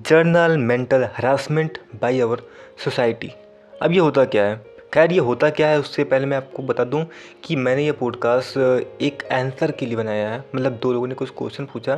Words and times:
General 0.00 0.56
mental 0.58 1.08
harassment 1.16 1.78
by 2.02 2.20
our 2.20 2.42
society. 2.84 3.30
अब 3.72 3.92
ये 3.92 3.98
होता 3.98 4.24
क्या 4.24 4.44
है? 4.44 4.56
खैर, 4.94 5.12
ये 5.12 5.18
होता 5.18 5.48
क्या 5.50 5.68
है 5.68 5.78
उससे 5.80 6.04
पहले 6.04 6.26
मैं 6.26 6.36
आपको 6.36 6.62
बता 6.62 6.84
दूँ 6.84 7.04
कि 7.44 7.56
मैंने 7.56 7.84
ये 7.84 7.92
पॉडकास्ट 7.92 8.56
एक 9.02 9.22
आंसर 9.32 9.70
के 9.70 9.86
लिए 9.86 9.96
बनाया 9.96 10.28
है। 10.30 10.38
मतलब 10.54 10.78
दो 10.82 10.92
लोगों 10.92 11.06
ने 11.06 11.14
कुछ 11.14 11.30
क्वेश्चन 11.38 11.64
पूछा 11.64 11.94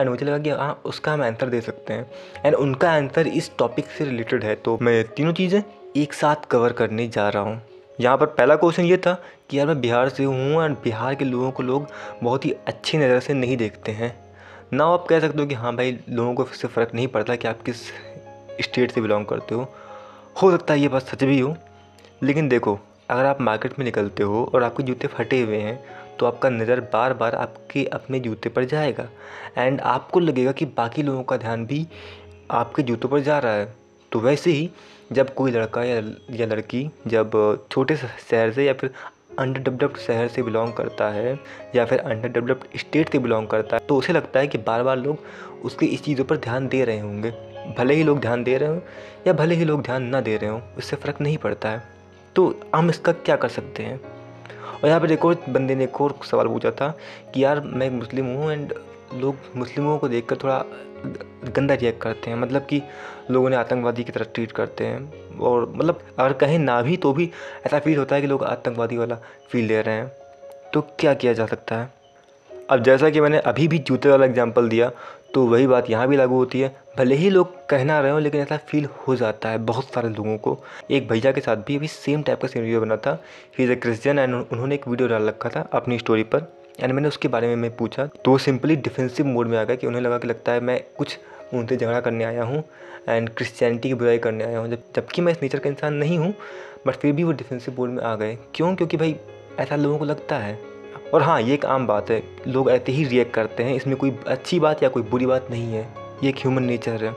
एंड 0.00 0.08
मुझे 0.08 0.26
लगा 0.26 0.38
कि 0.38 0.50
हाँ 0.50 0.80
उसका 0.84 1.12
हम 1.12 1.22
आंसर 1.22 1.48
दे 1.48 1.60
सकते 1.60 1.94
हैं। 1.94 2.10
एंड 2.44 2.54
उनका 2.54 2.92
आंसर 2.92 3.26
इस 3.26 3.50
टॉपिक 3.58 3.86
से 3.88 4.04
रिलेटेड 4.04 4.44
है 4.44 4.54
तो 4.54 4.78
मैं 4.82 5.02
तीनों 5.06 5.32
चीज़ें 5.32 5.62
एक 5.96 6.12
साथ 6.12 6.46
कवर 6.50 6.72
करने 6.72 7.08
जा 7.08 7.28
रहा 7.28 7.42
हूँ। 7.42 7.60
यहाँ 7.98 8.16
पर 8.18 8.26
पहला 8.26 8.56
क्वेश्चन 8.56 8.84
ये 8.84 8.96
था 8.96 9.12
कि 9.50 9.58
यार, 9.58 9.66
मैं 9.66 9.80
बिहार 9.80 10.08
से 10.08 10.24
हूँ 10.24 10.64
एंड 10.64 10.76
बिहार 10.84 11.14
के 11.14 11.24
लोगों 11.24 11.50
को 11.50 11.62
लोग 11.62 11.86
बहुत 12.22 12.44
ही 12.44 12.54
अच्छी 12.66 12.98
नज़र 12.98 13.20
से 13.20 13.34
नहीं 13.34 13.56
देखते 13.56 13.92
हैं। 13.92 14.12
ना 14.72 14.84
आप 14.86 15.06
कह 15.08 15.20
सकते 15.20 15.38
हो 15.38 15.46
कि 15.46 15.54
हाँ 15.54 15.74
भाई, 15.76 15.98
लोगों 16.08 16.34
को 16.34 16.44
इससे 16.44 16.68
फ़र्क 16.68 16.94
नहीं 16.94 17.06
पड़ता 17.08 17.36
कि 17.36 17.48
आप 17.48 17.62
किस 17.62 17.82
स्टेट 18.62 18.90
से 18.90 19.00
बिलोंग 19.00 19.24
करते 19.26 19.54
हो। 19.54 19.62
हो 20.42 20.50
सकता 20.50 20.74
है 20.74 20.80
ये 20.80 20.88
बात 20.88 21.02
सच 21.02 21.24
भी 21.24 21.38
हो, 21.40 21.54
लेकिन 22.22 22.48
देखो, 22.48 22.78
अगर 23.10 23.24
आप 23.24 23.40
मार्केट 23.40 23.78
में 23.78 23.84
निकलते 23.84 24.22
हो 24.22 24.44
और 24.54 24.62
आपके 24.62 24.82
जूते 24.82 25.06
फटे 25.08 25.40
हुए 25.42 25.58
हैं 25.58 25.78
तो 26.18 26.26
आपका 26.26 26.48
नज़र 26.48 26.80
बार 26.92 27.12
बार 27.14 27.34
आपके 27.34 27.84
अपने 27.84 28.20
जूते 28.20 28.48
पर 28.48 28.64
जाएगा। 28.64 29.08
एंड 29.58 29.80
आपको 29.80 30.20
लगेगा 30.20 30.52
कि 30.52 30.64
बाकी 30.66 31.02
लोगों 31.02 31.22
का 31.22 31.36
ध्यान 31.36 31.64
भी 31.66 31.86
आपके 32.50 32.82
जूतों 32.82 33.08
पर 33.08 33.20
जा 33.20 33.38
रहा 33.38 33.52
है। 33.52 33.72
तो 34.12 34.20
वैसे 34.20 34.50
ही, 34.50 34.70
जब 35.12 35.34
कोई 35.34 35.52
लड़का 35.52 35.84
या 35.84 35.96
या 36.30 36.46
लड़की 36.46 36.90
जब 37.06 37.66
छोटे 37.70 37.96
शहर 37.96 38.52
से 38.52 38.64
या 38.64 38.72
फिर 38.72 38.90
अंडर 39.40 39.60
डेवलप्ड 39.60 39.96
शहर 39.96 40.28
से 40.28 40.42
बिलोंग 40.42 40.72
करता 40.72 41.08
है 41.08 41.38
या 41.76 41.84
फिर 41.84 41.98
अंडर 41.98 42.28
डेवलप्ड 42.28 42.78
स्टेट 42.78 43.12
से 43.12 43.18
बिलोंग 43.18 43.46
करता 43.48 43.76
है 43.76 43.82
तो 43.88 43.96
उसे 43.96 44.12
लगता 44.12 44.40
है 44.40 44.46
कि 44.46 44.58
बार 44.58 44.82
बार 44.82 44.96
लोग 44.96 45.64
उसके 45.64 45.86
इस 45.86 46.02
चीज़ों 46.04 46.24
पर 46.24 46.36
ध्यान 46.36 46.68
दे 46.68 46.84
रहे 46.84 46.98
होंगे। 46.98 47.30
भले 47.78 47.94
ही 47.94 48.02
लोग 48.02 48.20
ध्यान 48.20 48.44
दे 48.44 48.56
रहे 48.58 48.68
हों 48.68 48.80
या 49.26 49.32
भले 49.32 49.54
ही 49.54 49.64
लोग 49.64 49.82
ध्यान 49.82 50.02
ना 50.02 50.20
दे 50.20 50.36
रहे 50.36 50.50
हों, 50.50 50.60
उससे 50.78 50.96
फ़र्क 50.96 51.20
नहीं 51.20 51.36
पड़ता 51.38 51.68
है। 51.68 51.82
तो 52.36 52.60
हम 52.74 52.90
इसका 52.90 53.12
क्या 53.12 53.36
कर 53.36 53.48
सकते 53.48 53.82
हैं? 53.82 54.00
और 54.74 54.88
यहाँ 54.88 55.00
पर 55.00 55.12
एक 55.12 55.24
और, 55.24 55.36
बंदे 55.48 55.74
ने 55.74 55.84
एक 55.84 56.00
और 56.00 56.18
सवाल 56.30 56.46
पूछा 56.46 56.70
था 56.70 56.88
कि 57.34 57.44
यार, 57.44 57.60
मैं 57.60 57.90
मुस्लिम 57.90 58.26
हूँ 58.26 58.52
एंड 58.52 58.72
लोग 59.12 59.36
मुस्लिमों 59.56 59.96
को 59.98 60.08
देखकर 60.08 60.36
थोड़ा 60.36 60.64
गंदा 61.50 61.74
रिएक्ट 61.74 62.00
करते 62.02 62.30
हैं 62.30 62.36
मतलब 62.36 62.62
कि 62.62 62.82
लोगों 63.30 63.50
ने 63.50 63.56
आतंकवादी 63.56 64.04
की 64.04 64.12
तरह 64.12 64.26
ट्रीट 64.34 64.52
करते 64.52 64.86
हैं। 64.86 65.38
और 65.38 65.68
मतलब 65.68 66.00
अगर 66.18 66.32
कहें 66.32 66.58
ना 66.58 66.80
भी 66.82 66.96
तो 66.96 67.12
भी 67.12 67.30
ऐसा 67.66 67.78
फील 67.78 67.98
होता 67.98 68.14
है 68.14 68.20
कि 68.20 68.26
लोग 68.26 68.44
आतंकवादी 68.44 68.96
वाला 68.96 69.18
फील 69.50 69.64
ले 69.64 69.80
रहे 69.82 69.94
हैं। 69.94 70.10
तो 70.74 70.80
क्या 71.00 71.14
किया 71.14 71.32
जा 71.32 71.46
सकता 71.46 71.76
है? 71.76 71.92
अब 72.70 72.82
जैसा 72.82 73.10
कि 73.10 73.20
मैंने 73.20 73.38
अभी 73.40 73.66
भी 73.68 73.78
जूते 73.80 74.08
वाला 74.08 74.26
एग्ज़ाम्पल 74.26 74.68
दिया 74.68 74.90
तो 75.34 75.46
वही 75.46 75.66
बात 75.66 75.90
यहाँ 75.90 76.06
भी 76.08 76.16
लागू 76.16 76.36
होती 76.36 76.60
है। 76.60 76.74
भले 76.98 77.14
ही 77.14 77.28
लोग 77.30 77.54
कहना 77.68 77.98
रहे 78.00 78.12
हो, 78.12 78.18
लेकिन 78.18 78.40
ऐसा 78.40 78.56
फील 78.68 78.86
हो 78.98 79.16
जाता 79.16 79.48
है 79.48 79.58
बहुत 79.64 79.92
सारे 79.94 80.08
लोगों 80.08 80.36
को। 80.38 80.56
एक 80.90 81.08
भैया 81.08 81.32
के 81.32 81.40
साथ 81.40 81.56
भी 81.66 81.76
अभी 81.76 81.88
सेम 81.88 82.22
टाइप 82.22 82.40
का 82.42 82.48
सीनरियो 82.48 82.80
बना 82.80 82.96
था। 82.96 83.12
He 83.58 83.64
is 83.64 83.72
a 83.72 83.76
Christian 83.76 84.18
and 84.18 84.34
उन्होंने 84.34 84.74
एक 84.74 84.88
वीडियो 84.88 85.08
डाल 85.08 85.28
रखा 85.28 85.48
था 85.48 85.68
अपनी 85.72 85.98
स्टोरी 85.98 86.22
पर। 86.24 86.46
एंड 86.82 86.92
मैंने 86.92 87.08
उसके 87.08 87.28
बारे 87.28 87.46
में 87.46 87.56
मैं 87.56 87.76
पूछा 87.76 88.06
तो 88.24 88.36
सिंपली 88.38 88.76
डिफेंसिव 88.76 89.26
मोड 89.26 89.46
में 89.46 89.58
आ 89.58 89.64
गया 89.64 89.76
कि 89.76 89.86
उन्हें 89.86 90.02
लगा 90.02 90.18
कि 90.18 90.28
लगता 90.28 90.52
है 90.52 90.60
मैं 90.60 90.80
कुछ 90.98 91.18
उनसे 91.54 91.76
झगड़ा 91.76 92.00
करने 92.00 92.24
आया 92.24 92.42
हूँ 92.42 92.62
एंड 93.08 93.28
क्रिश्चियनिटी 93.30 93.88
की 93.88 93.94
बुराई 93.94 94.18
करने 94.18 94.44
आया 94.44 94.58
हूँ। 94.58 94.68
जब, 94.68 94.82
जबकि 94.96 95.22
मैं 95.22 95.32
इस 95.32 95.42
नेचर 95.42 95.58
का 95.58 95.70
इंसान 95.70 95.94
नहीं 95.94 96.18
हूँ 96.18 96.34
बट 96.86 96.94
फिर 96.94 97.12
भी 97.12 97.24
वो 97.24 97.32
डिफेंसिव 97.32 97.74
मोड 97.78 97.88
में 97.88 98.02
आ 98.02 98.14
गए। 98.16 98.38
क्यों? 98.54 98.74
क्योंकि 98.76 98.96
भाई, 98.96 99.16
ऐसा 99.58 99.76
लोगों 99.76 99.98
को 99.98 100.04
लगता 100.04 100.38
है। 100.38 100.58
और 101.14 101.22
हाँ 101.22 101.40
ये 101.42 101.54
एक 101.54 101.64
आम 101.64 101.86
बात 101.86 102.10
है, 102.10 102.22
लोग 102.48 102.70
ऐसे 102.70 102.92
ही 102.92 103.04
रिएक्ट 103.04 103.34
करते 103.34 103.62
हैं, 103.62 103.74
इसमें 103.74 103.96
कोई 103.96 104.16
अच्छी 104.26 104.60
बात 104.60 104.82
या 104.82 104.88
कोई 104.88 105.02
बुरी 105.02 105.26
बात 105.26 105.46
नहीं 105.50 105.72
है, 105.72 105.88
ये 106.22 106.28
एक 106.28 106.36
ह्यूमन 106.36 106.62
नेचर 106.62 107.04
है। 107.04 107.14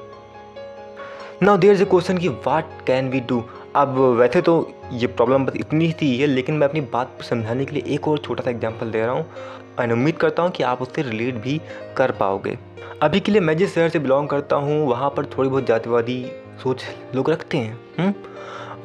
Now 1.43 1.57
there 1.57 1.71
is 1.71 1.81
a 1.81 1.85
question 1.85 2.17
कि 2.17 2.27
वाट 2.27 2.65
कैन 2.87 3.09
वी 3.09 3.19
डू 3.19 3.43
अब 3.75 3.97
वैसे 3.97 4.41
तो 4.41 4.73
ये 4.91 5.07
प्रॉब्लम 5.07 5.45
बस 5.45 5.53
इतनी 5.55 5.85
ही 5.85 5.93
थी 5.93 6.17
है 6.17 6.27
लेकिन 6.27 6.55
मैं 6.55 6.67
अपनी 6.67 6.81
बात 6.81 7.13
को 7.17 7.23
समझाने 7.23 7.65
के 7.65 7.71
लिए 7.71 7.83
एक 7.95 8.07
और 8.07 8.17
छोटा 8.17 8.43
सा 8.43 8.49
एग्ज़ाम्पल 8.51 8.91
दे 8.91 9.01
रहा 9.01 9.11
हूँ 9.11 9.25
एंड 9.79 9.91
उम्मीद 9.91 10.17
करता 10.17 10.43
हूँ 10.43 10.51
कि 10.51 10.63
आप 10.63 10.81
उससे 10.81 11.01
रिलेट 11.01 11.35
भी 11.35 11.61
कर 11.97 12.11
पाओगे 12.11 12.57
अभी 13.01 13.19
के 13.19 13.31
लिए 13.31 13.41
मैं 13.41 13.57
जिस 13.57 13.75
शहर 13.75 13.89
से 13.89 13.99
बिलोंग 13.99 14.29
करता 14.29 14.55
हूँ, 14.55 14.87
वहाँ 14.87 15.09
पर 15.09 15.25
थोड़ी 15.25 15.49
बहुत 15.49 15.65
जातिवादी 15.65 16.25
सोच 16.63 16.83
लोग 17.15 17.29
रखते 17.29 17.57
हैं 17.57 17.73
हुँ? 17.73 18.05
हम्म? 18.05 18.13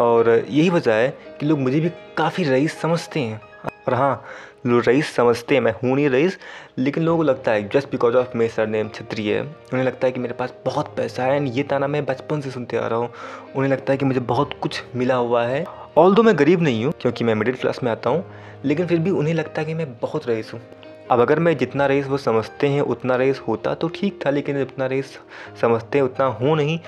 और 0.00 0.44
यही 0.50 0.70
वजह 0.70 0.94
है 0.94 1.08
कि 1.40 1.46
लोग 1.46 1.58
मुझे 1.58 1.80
भी 1.80 1.88
काफ़ी 2.16 2.44
रईस 2.44 2.80
समझते 2.80 3.20
हैं 3.20 3.40
और 3.88 3.94
हाँ 3.94 4.24
रईस 4.66 5.14
समझते 5.14 5.54
हैं, 5.54 5.60
मैं 5.62 5.72
हूँ 5.72 5.94
नहीं 5.94 6.08
रईस, 6.10 6.36
लेकिन 6.78 7.02
लोगों 7.02 7.18
को 7.18 7.22
लगता 7.22 7.52
है 7.52 7.68
जस्ट 7.68 7.90
बिकॉज़ 7.90 8.16
ऑफ़ 8.16 8.36
मेरे 8.36 8.50
सर 8.52 8.66
नेम 8.66 8.88
छत्री 8.88 9.26
है, 9.26 9.40
उन्हें 9.42 9.84
लगता 9.84 10.06
है 10.06 10.12
कि 10.12 10.20
मेरे 10.20 10.34
पास 10.34 10.52
बहुत 10.64 10.92
पैसा 10.96 11.24
है 11.24 11.36
एंड 11.36 11.48
ये 11.56 11.62
ताना 11.62 11.86
मैं 11.86 12.04
बचपन 12.06 12.40
से 12.40 12.50
सुनते 12.50 12.76
आ 12.76 12.86
रहा 12.86 12.98
हूँ, 12.98 13.08
उन्हें 13.56 13.70
लगता 13.72 13.92
है 13.92 13.96
कि 13.98 14.04
मुझे 14.04 14.20
बहुत 14.22 14.50
कुछ 14.60 14.82
मिला 14.96 15.14
हुआ 15.14 15.44
है। 15.44 15.64
ऑल 15.98 16.14
दो 16.14 16.22
मैं 16.22 16.38
गरीब 16.38 16.62
नहीं 16.62 16.84
हूँ, 16.84 16.92
क्योंकि 17.00 17.24
मैं 17.24 17.34
मिडिल 17.34 17.54
क्लास 17.54 17.82
में 17.82 17.90
आता 17.90 18.10
हूँ, 18.10 18.24
लेकिन 18.64 18.86
फिर 18.86 18.98
भी 18.98 19.10
उन्हें 19.10 19.34
लगता 19.34 19.60
है 19.60 19.66
कि 19.66 19.74
मैं 19.74 19.92
बहुत 19.94 20.28
रईस 20.28 20.52
हूँ। 20.54 20.60
अब 21.10 21.20
अगर 21.20 21.38
मैं 21.38 21.56
जितना 21.56 21.86
रेस 21.86 22.06
वो 22.06 22.16
समझते 22.18 22.68
हैं, 22.68 22.80
उतना 22.80 23.16
रेस 23.16 23.40
होता 23.48 23.74
तो 23.74 23.88
ठीक 23.88 24.20
था, 24.26 24.30
लेकिन 24.30 24.56
जितना 24.56 24.86
रेस 24.86 25.18
समझते 25.60 25.98
हैं, 25.98 26.04
उतना 26.04 26.26
हो 26.26 26.54
नहीं 26.54 26.78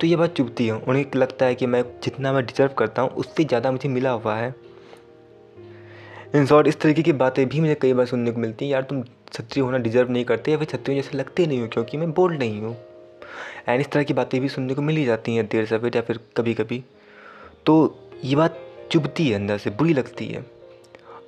तो 0.00 0.06
ये 0.06 0.16
बात 0.16 0.34
चुभती 0.34 0.66
है। 0.66 0.72
उन्हें 0.72 1.04
लगता 1.16 1.46
है 1.46 1.54
कि 1.54 1.66
मैं 1.66 1.82
जितना 2.04 2.32
मैं 2.32 2.44
डिज़र्व 2.46 2.72
करता 2.78 3.02
हूँ, 3.02 3.10
उससे 3.10 3.44
ज़्यादा 3.44 3.70
मुझे 3.72 3.88
मिला 3.88 4.10
हुआ 4.10 4.34
है। 4.36 4.54
इन 6.34 6.46
शॉर्ट 6.46 6.66
इस 6.66 6.78
तरीके 6.80 7.02
की 7.02 7.12
बातें 7.12 7.48
भी 7.48 7.60
मुझे 7.60 7.74
कई 7.74 7.92
बार 7.92 8.06
सुनने 8.06 8.30
को 8.30 8.40
मिलती 8.40 8.64
हैं। 8.64 8.72
यार, 8.72 8.82
तुम 8.82 9.02
छत्री 9.32 9.60
होना 9.60 9.78
डिज़र्व 9.78 10.10
नहीं 10.10 10.24
करते 10.24 10.50
या 10.50 10.58
फिर 10.58 10.66
छत्री 10.66 10.94
जैसे 10.94 11.16
लगते 11.18 11.46
नहीं 11.46 11.60
हो 11.60 11.68
क्योंकि 11.68 11.96
मैं 11.96 12.10
बोल्ड 12.12 12.38
नहीं 12.38 12.60
हूँ। 12.62 12.76
एंड 13.68 13.80
इस 13.80 13.90
तरह 13.90 14.02
की 14.02 14.14
बातें 14.14 14.40
भी 14.40 14.48
सुनने 14.48 14.74
को 14.74 14.82
मिल 14.82 15.04
जाती 15.06 15.34
हैं 15.36 15.46
देर 15.46 15.66
सवेर 15.66 15.96
या 15.96 16.02
फिर 16.02 16.18
कभी 16.36 16.54
कभी 16.54 16.82
तो 17.66 17.74
ये 18.24 18.36
बात 18.36 18.58
चुभती 18.92 19.28
है 19.28 19.34
अंदर 19.34 19.58
से, 19.58 19.70
बुरी 19.70 19.94
लगती 19.94 20.26
है। 20.26 20.44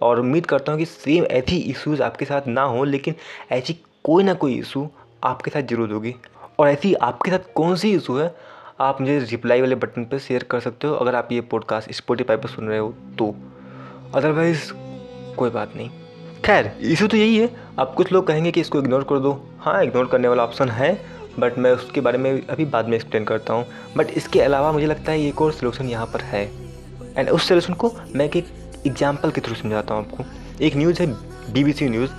और 0.03 0.21
उम्मीद 0.21 0.47
करता 0.47 0.73
हूँ 0.73 0.79
कि 0.79 0.87
सेम 0.87 1.25
ऐसी 1.25 1.57
इश्यूज़ 1.57 2.03
आपके 2.03 2.25
साथ 2.25 2.47
ना 2.47 2.63
हो, 2.63 2.85
लेकिन 2.85 3.15
ऐसी 3.53 3.77
कोई 4.05 4.25
ना 4.25 4.35
कोई 4.35 4.59
इशू 4.59 4.89
आपके 5.25 5.51
साथ 5.51 5.63
ज़रूर 5.63 5.93
होगी। 5.93 6.15
और 6.59 6.69
ऐसी 6.69 6.95
आपके 6.95 7.31
साथ 7.31 7.53
कौन 7.55 7.77
सी 7.77 7.93
इशू 7.95 8.17
है, 8.17 8.35
आप 8.81 9.01
मुझे 9.01 9.19
रिप्लाई 9.21 9.61
वाले 9.61 9.75
बटन 9.75 10.05
पर 10.05 10.19
शेयर 10.19 10.43
कर 10.43 10.61
सकते 10.61 10.87
हो। 10.87 10.95
अगर 10.95 11.15
आप 11.15 11.33
ये 11.33 11.41
पॉडकास्ट 11.41 11.93
स्पोटीफाई 11.93 12.37
पर 12.37 12.49
सुन 12.49 12.69
रहे 12.69 12.79
हो 12.79 12.95
तो। 13.19 13.35
अदरवाइज़ 14.15 14.73
कोई 15.41 15.51
बात 15.51 15.77
नहीं। 15.77 15.91
खैर 16.45 16.71
इशू 16.83 17.07
तो 17.07 17.17
यही 17.17 17.37
है। 17.37 17.49
अब 17.79 17.93
कुछ 17.97 18.13
लोग 18.13 18.27
कहेंगे 18.27 18.51
कि 18.53 18.61
इसको 18.61 18.79
इग्नोर 18.79 19.05
कर 19.05 19.19
दो। 19.19 19.33
हाँ 19.61 19.83
इग्नोर 19.85 20.07
करने 20.07 20.29
वाला 20.29 20.45
ऑप्शन 20.45 20.69
है 20.71 20.93
बट 21.39 21.59
मैं 21.59 21.71
उसके 21.73 22.01
बारे 22.01 22.19
में 22.19 22.47
अभी 22.47 22.65
बाद 22.67 22.89
में 22.89 22.97
एक्सप्लेन 22.97 23.25
करता 23.25 23.55
हूँ। 23.55 23.67
बट 23.97 24.11
इसके 24.11 24.41
अलावा 24.41 24.73
मुझे 24.73 24.87
लगता 24.87 25.13
है 25.13 25.21
एक 25.23 25.41
और 25.43 25.53
सोल्यूशन 25.53 25.89
यहाँ 25.89 26.07
पर 26.07 26.21
है। 26.23 26.43
एंड 27.17 27.29
उस 27.29 27.49
सोल्यूशन 27.49 27.75
को 27.75 27.93
मैं 28.15 28.27
एक 28.27 28.37
एग्ज़ाम्पल 28.87 29.31
के 29.31 29.41
थ्रू 29.41 29.55
समझाता 29.55 29.95
हूँ 29.95 30.05
आपको। 30.05 30.25
एक 30.65 30.77
न्यूज़ 30.77 31.03
है 31.03 31.07
बीबीसी 31.53 31.89
न्यूज़ 31.89 32.11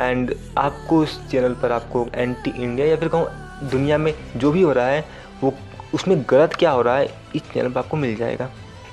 एंड 0.00 0.34
आपको 0.58 0.98
उस 0.98 1.18
चैनल 1.30 1.54
पर 1.54 1.72
आपको 1.72 2.06
एंटी 2.14 2.50
इंडिया 2.52 2.86
या 2.86 2.96
फिर 2.96 3.08
कहूँ 3.08 3.70
दुनिया 3.70 3.98
में 3.98 4.12
जो 4.36 4.52
भी 4.52 4.62
हो 4.62 4.72
रहा 4.72 4.86
है, 4.86 5.04
वो, 5.42 5.54
उसमें 5.94 6.24
गलत 6.30 6.54
क्या 6.54 6.70
हो 6.70 6.82
रहा 6.82 6.96
है, 6.98 7.08
इस 7.34 7.42
चैनल 7.52 7.72
पर 7.72 7.78
आपको 7.78 7.96
मिल 7.96 8.14
जाएगा। 8.16 8.50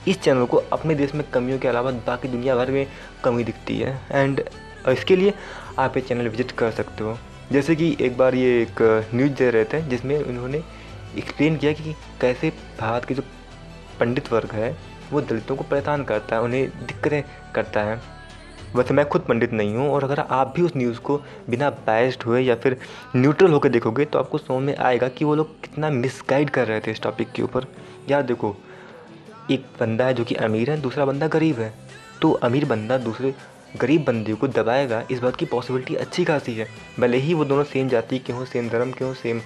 इस 0.08 0.22
चैनल 0.22 0.46
को 0.46 0.58
अपने 0.74 0.96
देश 0.96 1.14
में 1.16 1.24
कमियों 1.32 1.60
के 1.60 1.68
अलावा 1.68 1.92
बाकी 2.08 2.28
दुनिया 2.28 2.56
भर 2.56 2.72
में 2.72 2.88
कमी 3.24 3.44
दिखती 3.44 3.78
है। 3.80 4.00
एंड 4.12 4.44
इसके 4.90 5.16
लिए 5.16 5.34
आप 5.80 5.98
ये 5.98 6.02
चैनल 6.02 6.28
विज़िट 6.28 6.52
कर 6.52 6.72
सकते 6.72 7.04
हो। 7.04 7.18
जैसे 7.52 7.76
कि 7.76 7.96
एक 8.02 8.18
बार 8.18 8.36
ये 8.36 8.62
एक 8.62 8.82
न्यूज़ 9.14 9.32
दे 9.32 9.50
रहे 9.52 9.66
थे, 9.66 9.82
जिसमें 9.82 10.18
उन्होंने 10.18 10.64
एक्सप्लेन 11.18 11.58
किया 11.58 11.72
कि 11.74 11.94
कैसे 12.22 12.50
भारत 12.80 13.06
के 13.06 13.14
जो 13.14 13.24
पंडित 14.00 14.32
वर्ग 14.34 14.52
है, 14.52 14.76
वो 15.12 15.22
दलितों 15.22 15.56
को 15.56 15.64
परेशान 15.64 16.04
करता 16.04 16.36
है, 16.36 16.42
उन्हें 16.42 16.86
दिक्कतें 16.86 17.24
करता 17.56 17.82
है। 17.82 18.02
वैसे 18.76 18.94
मैं 18.94 19.08
खुद 19.10 19.22
पंडित 19.22 19.52
नहीं 19.54 19.76
हूँ, 19.76 19.90
और 19.90 20.04
अगर 20.04 20.20
आप 20.20 20.54
भी 20.56 20.62
उस 20.62 20.76
न्यूज़ 20.78 21.00
को 21.00 21.18
बिना 21.50 21.70
बायस्ड 21.88 22.24
हुए 22.24 22.42
या 22.42 22.56
फिर 22.56 22.78
न्यूट्रल 23.16 23.52
होकर 23.52 23.70
देखोगे 23.70 24.06
तो 24.06 24.20
आपको 24.20 24.38
समझ 24.38 24.64
में 24.64 24.76
आएगा 24.76 25.08
कि 25.08 25.26
वो 25.26 25.36
लोग 25.36 25.60
कितना 25.62 25.90
मिसगाइड 25.92 26.50
कर 26.50 26.68
रहे 26.68 26.80
थे 26.80 26.92
इस 26.92 27.02
टॉपिक 27.02 27.32
के 27.32 27.42
ऊपर। 27.42 27.68
यार 28.10 28.24
देखो 28.24 28.56
एक 29.52 29.66
बंदा 29.80 30.06
है 30.06 30.14
जो 30.14 30.24
कि 30.24 30.36
अमीर 30.38 30.72
है, 30.72 30.80
दूसरा 30.82 31.06
बंदा 31.06 31.28
गरीब 31.28 31.60
है। 31.60 31.74
तो 32.22 32.32
अमीर 32.44 32.66
बंदा 32.66 32.98
दूसरे 32.98 33.34
गरीब 33.78 34.04
बंदे 34.06 34.34
को 34.34 34.48
दबाएगा, 34.48 35.04
इस 35.12 35.20
बात 35.20 35.36
की 35.36 35.46
पॉसिबिलिटी 35.46 35.96
अच्छी 35.96 36.26
खासी 36.26 36.54
है। 36.54 36.68
भले 37.00 37.18
ही 37.18 37.34
वो 37.34 37.46
दोनों 37.46 37.64
सेम 37.64 37.90
जाति 37.90 38.20
के 38.20 38.34
हों 38.34 38.46
सेम 38.46 38.70
धर्म 38.70 38.92
के 38.92 39.06
हों 39.06 39.14
सेम 39.14 39.42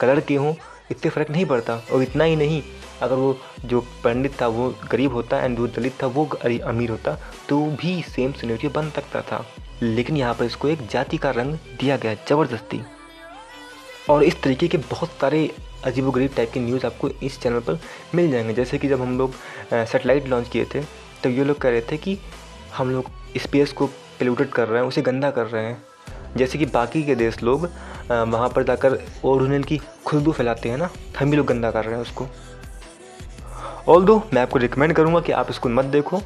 कलर 0.00 0.20
के 0.20 0.34
हों 0.34 0.54
इससे 0.90 1.08
फ़र्क 1.08 1.30
नहीं 1.30 1.44
पड़ता। 1.46 1.74
और 1.92 2.02
इतना 2.02 2.24
ही 2.24 2.36
नहीं, 2.36 2.62
अगर 3.02 3.14
वो 3.14 3.36
जो 3.64 3.80
पंडित 4.04 4.40
था, 4.40 4.46
वो 4.46 4.74
गरीब 4.90 5.12
होता 5.12 5.42
एंड 5.42 5.56
जो 5.56 5.66
दलित 5.68 6.02
था, 6.02 6.06
वो 6.06 6.24
अमीर 6.44 6.90
होता 6.90 7.18
तो 7.48 7.60
भी 7.80 8.00
सेम 8.04 8.32
सिनेरियो 8.32 8.70
बन 8.72 8.90
सकता 8.90 9.20
था। 9.22 9.44
लेकिन 9.82 10.16
यहाँ 10.16 10.34
पर 10.34 10.44
इसको 10.44 10.68
एक 10.68 10.86
जाति 10.86 11.16
का 11.18 11.30
रंग 11.30 11.54
दिया 11.80 11.96
गया 11.96 12.14
ज़बरदस्ती। 12.28 12.80
और 14.10 14.22
इस 14.24 14.40
तरीके 14.42 14.68
के 14.68 14.78
बहुत 14.80 15.10
सारे 15.20 15.50
अजीब 15.84 16.10
गरीब 16.10 16.30
टाइप 16.36 16.50
की 16.52 16.60
न्यूज़ 16.60 16.86
आपको 16.86 17.08
इस 17.22 17.40
चैनल 17.40 17.60
पर 17.60 17.78
मिल 18.14 18.30
जाएँगे। 18.30 18.54
जैसे 18.54 18.78
कि 18.78 18.88
जब 18.88 19.00
हम 19.02 19.18
लोग 19.18 19.34
सेटेलाइट 19.72 20.28
लॉन्च 20.28 20.48
किए 20.48 20.64
थे 20.64 20.82
तब 21.24 21.30
ये 21.30 21.44
लोग 21.44 21.58
कह 21.58 21.70
रहे 21.70 21.80
थे 21.82 21.96
कि 21.96 22.18
हम 22.76 22.90
लोग 22.90 23.10
स्पेस 23.38 23.72
को 23.72 23.86
पोल्यूटेड 23.86 24.48
कर 24.48 24.68
रहे 24.68 24.80
हैं, 24.80 24.88
उसे 24.88 25.02
गंदा 25.02 25.30
कर 25.30 25.46
रहे 25.46 25.64
हैं। 25.64 25.82
जैसे 26.36 26.58
कि 26.58 26.66
बाकी 26.66 27.02
के 27.02 27.14
देश 27.14 27.42
लोग 27.42 27.68
वहाँ 28.10 28.48
पर 28.48 28.62
जाकर 28.62 28.98
ओरिजिनल 29.24 29.62
की 29.62 29.80
खुशबू 30.06 30.32
फैलाते 30.32 30.68
हैं 30.68 30.78
ना 30.78 30.88
हम 31.18 31.30
भी 31.30 31.36
लोग 31.36 31.46
गंदा 31.46 31.70
कर 31.70 31.84
रहे 31.84 31.94
हैं 31.94 32.02
उसको। 32.02 32.26
ऑल 33.88 34.04
दो 34.04 34.16
मैं 34.34 34.42
आपको 34.42 34.58
रिकमेंड 34.58 34.92
करूँगा 34.92 35.20
कि 35.20 35.32
आप 35.32 35.50
इसको 35.50 35.68
मत 35.68 35.84
देखो। 35.86 36.20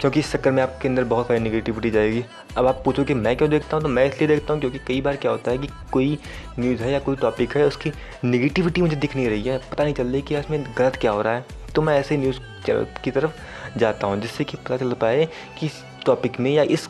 क्योंकि 0.00 0.20
इस 0.20 0.32
चक्कर 0.32 0.50
में 0.50 0.62
आपके 0.62 0.88
अंदर 0.88 1.04
बहुत 1.04 1.28
सारी 1.28 1.40
निगेटिविटी 1.40 1.90
जाएगी। 1.90 2.24
अब 2.56 2.66
आप 2.66 2.82
पूछो 2.84 3.04
कि 3.04 3.14
मैं 3.14 3.36
क्यों 3.36 3.48
देखता 3.50 3.76
हूँ? 3.76 3.82
तो 3.82 3.88
मैं 3.88 4.04
इसलिए 4.06 4.28
देखता 4.28 4.52
हूँ 4.52 4.60
क्योंकि 4.60 4.78
कई 4.78 5.00
बार 5.00 5.16
क्या 5.16 5.30
होता 5.30 5.50
है 5.50 5.58
कि 5.58 5.68
कोई 5.92 6.18
न्यूज़ 6.58 6.82
है 6.82 6.92
या 6.92 6.98
कोई 6.98 7.16
टॉपिक 7.16 7.56
है, 7.56 7.64
उसकी 7.66 7.92
निगेटिविटी 8.24 8.82
मुझे 8.82 8.96
दिख 8.96 9.16
नहीं 9.16 9.28
रही 9.28 9.42
है। 9.42 9.58
पता 9.70 9.84
नहीं 9.84 9.94
चल 9.94 10.06
रही 10.06 10.22
कि 10.22 10.36
इसमें 10.36 10.64
गलत 10.78 10.96
क्या 10.96 11.12
हो 11.12 11.22
रहा 11.22 11.34
है। 11.34 11.44
तो 11.74 11.82
मैं 11.82 11.98
ऐसे 12.00 12.16
न्यूज़ 12.16 12.38
चैनल 12.66 12.86
की 13.04 13.10
तरफ़ 13.10 13.78
जाता 13.78 14.06
हूँ, 14.06 14.20
जिससे 14.20 14.44
कि 14.44 14.56
पता 14.56 14.76
चल 14.76 14.92
पाए 14.92 15.28
कि 15.58 15.66
इस 15.66 15.82
टॉपिक 16.06 16.40
में 16.40 16.50
या 16.50 16.62
इस 16.62 16.88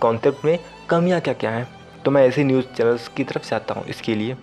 कॉन्सेप्ट 0.00 0.44
में 0.44 0.58
कमियाँ 0.90 1.20
क्या 1.20 1.34
क्या 1.34 1.50
हैं। 1.50 1.68
तो 2.04 2.10
मैं 2.10 2.26
ऐसे 2.28 2.44
न्यूज़ 2.44 2.66
चैनल्स 2.66 3.08
की 3.08 3.24
तरफ़ 3.24 3.48
जाता 3.50 3.74
हूँ 3.74 3.84
इसके 3.86 4.14
लिए। 4.14 4.36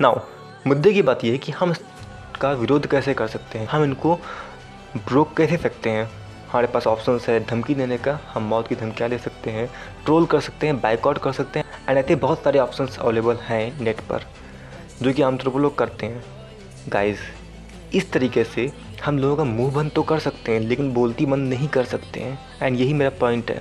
नाउ 0.00 0.20
मुद्दे 0.66 0.92
की 0.92 1.02
बात 1.02 1.24
यह 1.24 1.32
है 1.32 1.38
कि 1.38 1.52
हम 1.52 1.70
इसका 1.70 2.52
विरोध 2.52 2.86
कैसे 2.86 3.14
कर 3.14 3.26
सकते 3.26 3.58
हैं? 3.58 3.66
हम 3.66 3.84
इनको 3.84 4.14
ब्रोक 4.98 5.36
कैसे 5.36 5.56
सकते 5.56 5.90
हैं? 5.90 6.10
हमारे 6.54 6.66
पास 6.66 6.86
ऑप्शन 6.86 7.18
है 7.28 7.38
धमकी 7.46 7.74
देने 7.74 7.96
का, 7.98 8.18
हम 8.32 8.42
मौत 8.42 8.68
की 8.68 8.74
धमकियाँ 8.74 9.08
ले 9.10 9.16
सकते 9.18 9.50
हैं 9.50 9.66
ट्रोल 10.04 10.26
कर 10.26 10.40
सकते 10.40 10.66
हैं 10.66 10.80
बाइकआउट 10.80 11.18
कर 11.18 11.32
सकते 11.32 11.58
हैं 11.58 11.66
एंड 11.88 11.98
ऐसे 11.98 12.14
बहुत 12.16 12.42
सारे 12.42 12.58
ऑप्शन 12.58 12.86
अवेलेबल 12.88 13.36
हैं 13.44 13.80
नेट 13.80 14.00
पर, 14.00 14.26
जो 15.02 15.12
कि 15.12 15.22
आमतौर 15.22 15.52
पर 15.52 15.60
लोग 15.60 15.76
करते 15.78 16.06
हैं। 16.06 16.22
गाइज़ 16.88 17.18
इस 17.94 18.10
तरीके 18.12 18.44
से 18.44 18.70
हम 19.04 19.18
लोगों 19.18 19.36
का 19.36 19.44
मुँह 19.44 19.74
बंद 19.74 19.90
तो 19.90 20.02
कर 20.02 20.18
सकते 20.18 20.52
हैं, 20.52 20.60
लेकिन 20.60 20.92
बोलती 20.94 21.26
बंद 21.26 21.48
नहीं 21.48 21.68
कर 21.68 21.84
सकते 21.86 22.20
हैं 22.20 22.38
एंड 22.62 22.80
यही 22.80 22.92
मेरा 22.92 23.10
पॉइंट 23.20 23.50
है। 23.50 23.60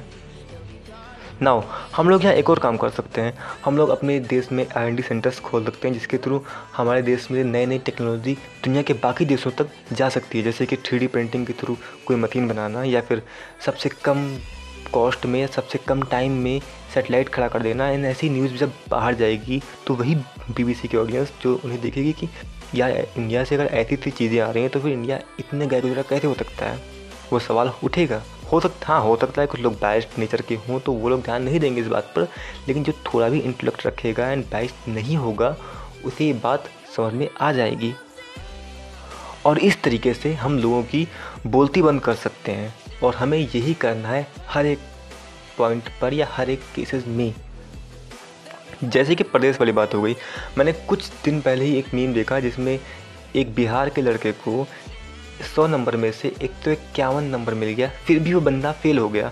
नाउ 1.42 1.62
हम 1.96 2.10
लोग 2.10 2.24
यहाँ 2.24 2.34
एक 2.36 2.50
और 2.50 2.60
काम 2.60 2.78
कर 2.78 2.90
सकते 2.90 3.22
हैं। 3.22 3.34
हम 3.66 3.78
लोग 3.78 3.90
अपने 3.90 4.20
देश 4.20 4.52
में 4.52 4.66
आर 4.68 4.88
एन 4.88 4.96
डी 4.96 5.04
सेंटर्स 5.04 5.40
खोल 5.40 5.64
सकते 5.66 5.88
हैं, 5.88 5.94
जिसके 5.94 6.18
थ्रू 6.18 6.42
हमारे 6.76 7.02
देश 7.02 7.30
में 7.32 7.44
नई 7.44 7.66
नई 7.66 7.80
टेक्नोलॉजी 7.80 8.34
दुनिया 8.64 8.82
के 8.82 8.94
बाकी 9.04 9.26
देशों 9.26 9.52
तक 9.52 9.70
जा 9.94 10.10
सकती 10.10 10.38
है। 10.38 10.44
जैसे 10.44 10.66
कि 10.66 10.76
थ्री 10.86 11.08
प्रिंटिंग 11.08 11.46
के 11.48 11.54
थ्रू 11.54 11.78
कोई 12.06 12.18
मशीन 12.18 12.48
बनाना 12.48 12.84
या 12.84 13.02
फिर 13.02 13.22
सबसे 13.66 13.90
कम 14.06 14.26
कॉस्ट 14.94 15.26
में 15.26 15.46
सबसे 15.48 15.80
कम 15.88 16.02
टाइम 16.04 16.32
में 16.44 16.60
सेटेलाइट 16.94 17.30
खड़ा 17.30 17.48
कर 17.48 17.62
देना। 17.62 17.90
एंड 17.90 18.06
ऐसी 18.06 18.30
न्यूज़ 18.30 18.56
जब 18.56 18.74
बाहर 18.90 19.16
जाएगी 19.16 19.62
तो 19.88 19.94
वही 19.94 20.16
बीबीसी 20.50 20.88
की 20.88 20.98
ऑडियंस 20.98 21.34
जो 21.44 21.60
उन्हें 21.66 21.82
देखेगी 21.82 22.12
कि 22.14 22.30
यार 22.76 22.92
इंडिया 22.92 23.44
से 23.44 23.56
अगर 23.56 23.66
ऐसी 23.66 23.96
ऐसी 23.96 24.12
चीज़ें 24.12 24.40
आ 24.40 24.50
रही 24.52 24.64
हैं 24.64 24.72
तो 24.72 24.80
फिर 24.80 24.92
इंडिया 24.92 25.20
इतने 25.40 25.68
गैर 25.68 25.82
गुजरा 25.82 26.02
कैसे 26.10 26.28
हो 26.28 26.34
सकता 26.34 26.66
है? 26.66 26.80
वो 27.32 27.40
सवाल 27.40 27.72
उठेगा। 27.84 28.22
हो 28.54 28.60
सकता 28.60 28.88
हाँ 28.88 29.02
हो 29.02 29.16
सकता 29.18 29.42
है 29.42 29.48
कुछ 29.48 29.60
लोग 29.60 29.80
बाइस्ट 29.80 30.18
नेचर 30.20 30.42
के 30.42 30.56
हों 30.68 30.80
तो 30.80 30.92
वो 30.94 31.10
लोग 31.10 31.22
ध्यान 31.24 31.44
नहीं 31.44 31.60
देंगे 31.60 31.82
इस 31.82 31.88
बात 31.88 32.12
पर, 32.16 32.22
लेकिन 32.68 32.84
जो 32.84 32.94
थोड़ा 33.06 33.30
भी 33.30 33.40
इंटेलेक्ट 33.40 33.86
रखेगा 33.88 34.28
एंड 34.32 34.44
बाइस्ट 34.52 34.88
नहीं 34.88 35.16
होगा, 35.18 35.56
उसे 36.06 36.26
ये 36.26 36.34
बात 36.34 36.70
समझ 36.96 37.14
में 37.14 37.28
आ 37.42 37.52
जाएगी। 37.52 37.94
और 39.46 39.60
इस 39.60 39.82
तरीके 39.84 40.14
से 40.14 40.34
हम 40.34 40.60
लोगों 40.60 40.84
की 40.84 41.08
बोलती 41.48 41.82
बंद 41.82 42.02
कर 42.02 42.16
सकते 42.16 42.52
हैं, 42.52 42.74
और 43.04 43.16
हमें 43.16 43.38
यही 43.38 43.74
करना 43.76 44.10
है 44.10 44.28
हर 44.48 44.66
एक 44.66 44.80
पॉइंट 45.58 45.90
पर 46.02 46.14
या 46.14 46.28
हर 46.32 46.50
एक 46.50 46.62
केसेस 46.76 47.08
में। 47.08 47.34
जैसे 48.84 49.16
कि 49.16 49.24
प्रदेश 49.24 49.60
वाली 49.60 49.72
बात 49.72 49.94
हो 49.96 50.02
गई, 50.02 50.16
मैंने 50.58 50.74
कुछ 50.88 51.12
दिन 51.26 51.42
पहले 51.42 51.66
ही 51.66 51.78
एक 51.78 51.94
मीम 51.94 52.14
देखा 52.14 52.40
जिसमें 52.40 52.80
एक 53.36 53.54
बिहार 53.56 53.90
के 53.90 54.02
लड़के 54.02 54.32
को 54.32 54.66
सौ 55.46 55.66
नंबर 55.68 55.96
में 55.96 56.12
से 56.12 56.34
एक 56.42 56.52
तो 56.66 56.72
इक्यावन 56.72 57.24
नंबर 57.24 57.54
मिल 57.54 57.70
गया, 57.70 57.90
फिर 58.08 58.20
भी 58.20 58.34
वो 58.34 58.42
बंदा 58.42 58.72
फेल 58.74 58.98
हो 58.98 59.10
गया। 59.10 59.32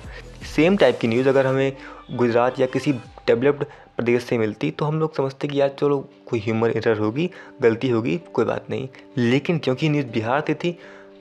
सेम 0.56 0.78
टाइप 0.78 0.98
की 1.02 1.08
न्यूज़ 1.08 1.30
अगर 1.30 1.48
हमें 1.48 1.78
गुजरात 2.12 2.60
या 2.60 2.66
किसी 2.66 2.94
डेवलप्ड 3.28 3.64
प्रदेश 3.98 4.24
से 4.24 4.38
मिलती 4.38 4.72
तो 4.72 4.86
हम 4.86 5.00
लोग 5.00 5.16
समझते 5.16 5.48
कि 5.48 5.60
यार 5.62 5.70
चलो, 5.80 6.00
कोई 6.28 6.40
ह्यूमन 6.40 6.70
एरर 6.70 6.98
होगी, 6.98 7.30
गलती 7.62 7.90
होगी, 7.90 8.18
कोई 8.34 8.46
बात 8.46 8.70
नहीं। 8.70 8.88
लेकिन 9.18 9.58
क्योंकि 9.58 9.90
न्यूज़ 9.90 10.08
बिहार 10.08 10.44
से 10.48 10.54
थी, 10.54 10.78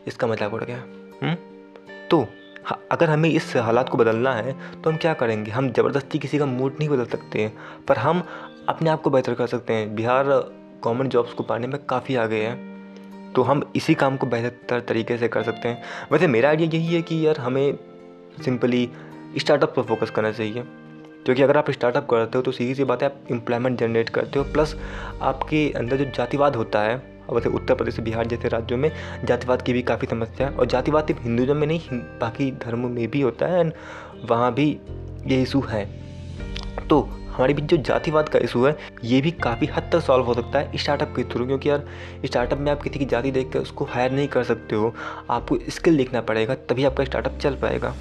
इसका 0.06 0.26
मज़ाक 0.26 0.54
उड़ 0.54 0.62
गया। 0.64 0.76
हुँ? 0.76 1.18
हम्म? 1.22 1.36
तो 2.10 2.26
अगर 2.90 3.10
हमें 3.10 3.28
इस 3.30 3.52
हालात 3.56 3.88
को 3.88 3.98
बदलना 3.98 4.32
है 4.34 4.52
तो 4.82 4.90
हम 4.90 4.96
क्या 4.96 5.12
करेंगे? 5.14 5.50
हम 5.50 5.70
ज़बरदस्ती 5.72 6.18
किसी 6.18 6.38
का 6.38 6.46
मूड 6.46 6.76
नहीं 6.80 6.88
बदल 6.88 7.04
सकते 7.06 7.40
हैं, 7.40 7.52
पर 7.88 7.98
हम 7.98 8.22
अपने 8.68 8.90
आप 8.90 9.02
को 9.02 9.10
बेहतर 9.10 9.34
कर 9.34 9.46
सकते 9.46 9.72
हैं। 9.72 9.94
बिहार 9.96 10.26
गवर्नमेंट 10.26 11.12
जॉब्स 11.12 11.32
को 11.32 11.42
पाने 11.42 11.66
में 11.66 11.78
काफ़ी 11.84 12.14
आगे 12.16 12.36
है। 12.36 12.69
तो 13.36 13.42
हम 13.42 13.72
इसी 13.76 13.94
काम 13.94 14.16
को 14.16 14.26
बेहतर 14.26 14.80
तरीके 14.80 15.18
से 15.18 15.28
कर 15.28 15.42
सकते 15.42 15.68
हैं। 15.68 15.82
वैसे 16.12 16.26
मेरा 16.26 16.48
आइडिया 16.48 16.68
यही 16.70 16.94
है 16.94 17.02
कि 17.02 17.26
यार 17.26 17.38
हमें 17.38 17.78
सिंपली 18.44 18.88
स्टार्टअप 19.38 19.74
पर 19.76 19.82
फोकस 19.82 20.10
करना 20.10 20.32
चाहिए। 20.32 20.64
क्योंकि 21.24 21.42
अगर 21.42 21.56
आप 21.56 21.70
स्टार्टअप 21.70 22.06
करते 22.10 22.38
हो 22.38 22.42
तो 22.42 22.52
सीधी 22.52 22.74
सी 22.74 22.84
बात 22.84 23.02
है, 23.02 23.08
आप 23.08 23.32
एम्प्लॉयमेंट 23.32 23.78
जनरेट 23.78 24.08
करते 24.08 24.38
हो 24.38 24.44
प्लस 24.44 24.76
आपके 25.22 25.70
अंदर 25.70 25.96
जो 25.96 26.04
जातिवाद 26.04 26.56
होता 26.56 26.80
है 26.80 27.20
वैसे 27.32 27.48
उत्तर 27.48 27.74
प्रदेश, 27.74 28.00
बिहार 28.00 28.26
जैसे 28.26 28.48
राज्यों 28.48 28.78
में 28.78 28.90
जातिवाद 29.24 29.62
की 29.62 29.72
भी 29.72 29.82
काफ़ी 29.82 30.06
समस्या 30.06 30.46
है, 30.48 30.56
और 30.56 30.66
जातिवाद 30.66 31.06
सिर्फ़ 31.06 31.22
हिंदुज़म 31.22 31.56
में 31.56 31.66
नहीं, 31.66 31.80
बाकी 31.92 32.50
धर्मों 32.52 32.88
में 32.88 33.08
भी 33.10 33.20
होता 33.20 33.46
है 33.46 33.60
एंड 33.60 33.72
वहाँ 34.24 34.54
भी 34.54 34.78
ये 35.26 35.42
इशू 35.42 35.60
है। 35.60 35.84
तो 36.88 37.08
हमारे 37.30 37.54
बीच 37.54 37.64
जो 37.64 37.76
जातिवाद 37.76 38.28
का 38.28 38.38
इशू 38.38 38.64
है, 38.66 38.76
ये 39.04 39.20
भी 39.20 39.30
काफ़ी 39.30 39.66
हद 39.66 39.88
तक 39.92 40.00
सॉल्व 40.00 40.24
हो 40.24 40.34
सकता 40.34 40.58
है 40.58 40.78
स्टार्टअप 40.78 41.12
के 41.16 41.24
थ्रू 41.24 41.46
क्योंकि 41.46 41.68
यार 41.68 41.84
स्टार्टअप 42.24 42.58
में 42.58 42.70
आप 42.72 42.82
किसी 42.82 42.98
की 42.98 43.04
जाति 43.04 43.30
देख 43.30 43.50
कर 43.52 43.58
उसको 43.58 43.84
हायर 43.84 44.12
नहीं 44.12 44.28
कर 44.28 44.44
सकते 44.44 44.76
हो। 44.76 44.94
आपको 45.30 45.58
स्किल 45.68 45.96
देखना 45.96 46.20
पड़ेगा, 46.20 46.54
तभी 46.54 46.84
आपका 46.84 47.04
स्टार्टअप 47.04 47.38
चल 47.38 47.56
पाएगा। 47.56 47.94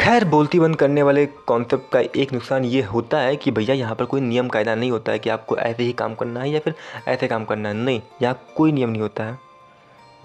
खैर 0.00 0.24
बोलती 0.24 0.60
बंद 0.60 0.76
करने 0.76 1.02
वाले 1.02 1.24
कॉन्सेप्ट 1.26 1.90
का 1.92 2.00
एक 2.16 2.32
नुकसान 2.32 2.64
ये 2.64 2.82
होता 2.82 3.18
है 3.18 3.36
कि 3.36 3.50
भैया 3.50 3.74
यहाँ 3.74 3.94
पर 3.94 4.04
कोई 4.04 4.20
नियम 4.20 4.48
कायदा 4.48 4.74
नहीं 4.74 4.90
होता 4.90 5.12
है 5.12 5.18
कि 5.18 5.30
आपको 5.30 5.56
ऐसे 5.56 5.82
ही 5.82 5.92
काम 5.92 6.14
करना 6.14 6.40
है 6.40 6.50
या 6.50 6.60
फिर 6.60 6.74
ऐसे 7.08 7.28
काम 7.28 7.44
करना 7.44 7.68
है। 7.68 7.74
नहीं, 7.74 8.00
यहाँ 8.22 8.38
कोई 8.56 8.72
नियम 8.72 8.90
नहीं 8.90 9.02
होता 9.02 9.24
है। 9.24 9.38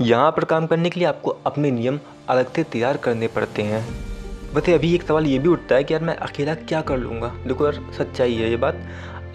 यहाँ 0.01 0.31
पर 0.31 0.43
काम 0.45 0.67
करने 0.67 0.89
के 0.89 0.99
लिए 0.99 1.07
आपको 1.07 1.37
अपने 1.45 1.71
नियम 1.71 1.99
अलग 2.29 2.53
से 2.53 2.63
तैयार 2.63 2.97
करने 2.97 3.27
पड़ते 3.27 3.61
हैं। 3.61 4.08
वैसे 4.53 4.73
अभी 4.73 4.93
एक 4.95 5.03
सवाल 5.03 5.25
ये 5.25 5.39
भी 5.39 5.49
उठता 5.49 5.75
है 5.75 5.83
कि 5.83 5.93
यार 5.93 6.03
मैं 6.03 6.15
अकेला 6.17 6.53
क्या 6.55 6.81
कर 6.81 6.97
लूँगा? 6.97 7.27
देखो 7.47 7.65
यार, 7.65 7.79
सच्चाई 7.97 8.35
है 8.35 8.49
ये 8.49 8.55
बात। 8.57 8.77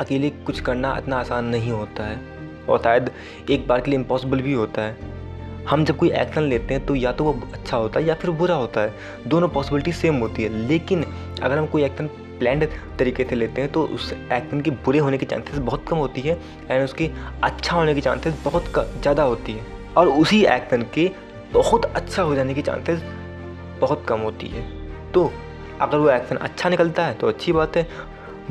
अकेले 0.01 0.31
कुछ 0.47 0.61
करना 0.61 0.97
इतना 0.99 1.17
आसान 1.17 1.45
नहीं 1.45 1.71
होता 1.71 2.05
है। 2.05 2.19
और 2.69 2.79
शायद 2.79 3.11
एक 3.51 3.67
बार 3.69 3.81
के 3.81 3.91
लिए 3.91 4.01
इम्पॉसिबल 4.01 4.41
भी 4.43 4.53
होता 4.53 4.83
है। 4.83 5.13
हम 5.69 5.85
जब 5.85 5.97
कोई 5.97 6.11
एक्शन 6.13 6.43
लेते 6.43 6.75
हैं 6.75 6.85
तो 6.87 6.95
या 6.95 7.13
तो 7.13 7.25
वो 7.25 7.33
अच्छा 7.53 7.77
होता 7.77 8.01
है 8.01 8.07
या 8.07 8.15
फिर 8.15 8.31
बुरा 8.33 8.55
होता 8.55 8.81
है। 8.81 8.95
दोनों 9.27 9.49
पॉसिबिलिटी 9.49 9.93
सेम 9.93 10.19
होती 10.19 10.43
है। 10.43 10.67
लेकिन 10.69 11.05
अगर 11.43 11.59
हम 11.59 11.67
कोई 11.67 11.85
एक्शन 11.85 12.07
प्लान 12.39 12.67
तरीके 12.99 13.25
से 13.25 13.37
लेते 13.37 13.61
हैं 13.63 13.73
तो 13.73 13.85
उस 13.87 14.13
एक्शन 14.13 14.61
के 14.61 14.71
बुरे 14.85 14.99
होने 14.99 15.19
के 15.19 15.27
चांसेस 15.27 15.59
बहुत 15.61 15.85
कम 15.89 15.97
होती 15.97 16.21
है 16.21 16.39
एंड 16.71 16.85
उसकी 16.85 17.11
अच्छा 17.43 17.77
होने 17.77 17.95
के 17.95 18.01
चांसेस 18.01 18.43
बहुत 18.45 18.73
ज़्यादा 18.73 19.23
होती 19.23 19.53
है। 19.53 19.67
और 19.97 20.09
उसी 20.09 20.45
एक्शन 20.47 20.83
के 20.95 21.11
बहुत 21.53 21.85
अच्छा 21.87 22.23
हो 22.23 22.35
जाने 22.35 22.55
की 22.55 22.63
चांसेस 22.63 23.03
बहुत 23.81 24.05
कम 24.09 24.21
होती 24.21 24.47
है। 24.47 24.63
तो 25.15 25.33
अगर 25.81 25.99
वो 25.99 26.11
एक्शन 26.11 26.37
अच्छा 26.39 26.69
निकलता 26.69 27.07
है 27.07 27.15
तो 27.15 27.29
अच्छी 27.29 27.53
बात 27.53 27.77
है। 27.77 27.87